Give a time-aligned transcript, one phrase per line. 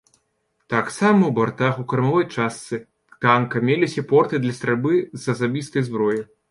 [0.73, 2.75] Таксама ў бартах у кармавой частцы
[3.27, 6.21] танка меліся порты для стральбы з асабістай зброі.